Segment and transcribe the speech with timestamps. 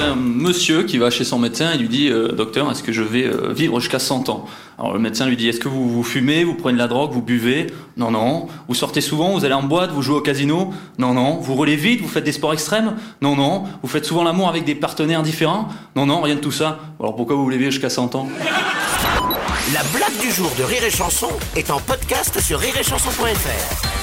[0.00, 3.02] Un monsieur qui va chez son médecin et lui dit euh, Docteur, est-ce que je
[3.02, 4.46] vais euh, vivre jusqu'à 100 ans?
[4.78, 7.10] Alors le médecin lui dit Est-ce que vous, vous fumez, vous prenez de la drogue,
[7.12, 7.66] vous buvez?
[7.96, 8.46] Non, non.
[8.68, 10.72] Vous sortez souvent, vous allez en boîte, vous jouez au casino?
[10.98, 11.38] Non, non.
[11.38, 12.94] Vous roulez vite, vous faites des sports extrêmes?
[13.22, 13.64] Non, non.
[13.82, 15.68] Vous faites souvent l'amour avec des partenaires différents?
[15.96, 16.78] Non, non, rien de tout ça.
[17.00, 18.28] Alors pourquoi vous voulez vivre jusqu'à 100 ans?
[19.74, 23.97] La blague du jour de Rire et Chanson est en podcast sur rireetchanson.fr.